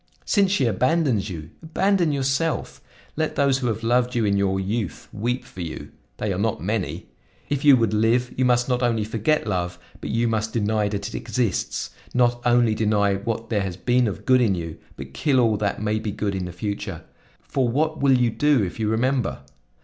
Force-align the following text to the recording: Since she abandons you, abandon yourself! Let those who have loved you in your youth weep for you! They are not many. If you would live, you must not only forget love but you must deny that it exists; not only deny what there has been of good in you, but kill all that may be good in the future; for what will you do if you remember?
Since 0.25 0.49
she 0.51 0.65
abandons 0.65 1.29
you, 1.29 1.51
abandon 1.61 2.11
yourself! 2.11 2.81
Let 3.15 3.35
those 3.35 3.59
who 3.59 3.67
have 3.67 3.83
loved 3.83 4.15
you 4.15 4.25
in 4.25 4.35
your 4.35 4.59
youth 4.59 5.07
weep 5.13 5.45
for 5.45 5.61
you! 5.61 5.91
They 6.17 6.33
are 6.33 6.39
not 6.39 6.59
many. 6.59 7.05
If 7.49 7.63
you 7.63 7.77
would 7.77 7.93
live, 7.93 8.33
you 8.35 8.43
must 8.43 8.67
not 8.67 8.81
only 8.81 9.03
forget 9.03 9.45
love 9.45 9.77
but 9.99 10.09
you 10.09 10.27
must 10.27 10.53
deny 10.53 10.87
that 10.89 11.07
it 11.07 11.13
exists; 11.13 11.91
not 12.15 12.41
only 12.47 12.73
deny 12.73 13.13
what 13.13 13.51
there 13.51 13.61
has 13.61 13.77
been 13.77 14.07
of 14.07 14.25
good 14.25 14.41
in 14.41 14.55
you, 14.55 14.79
but 14.97 15.13
kill 15.13 15.39
all 15.39 15.55
that 15.57 15.83
may 15.83 15.99
be 15.99 16.09
good 16.11 16.33
in 16.33 16.45
the 16.45 16.51
future; 16.51 17.03
for 17.39 17.69
what 17.69 17.99
will 18.01 18.17
you 18.17 18.31
do 18.31 18.63
if 18.63 18.79
you 18.79 18.89
remember? 18.89 19.41